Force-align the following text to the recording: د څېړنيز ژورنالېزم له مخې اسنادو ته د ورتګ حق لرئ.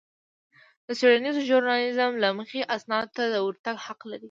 د 0.85 0.87
څېړنيز 0.99 1.37
ژورنالېزم 1.47 2.11
له 2.23 2.29
مخې 2.39 2.61
اسنادو 2.75 3.11
ته 3.15 3.23
د 3.33 3.35
ورتګ 3.45 3.75
حق 3.85 3.99
لرئ. 4.09 4.19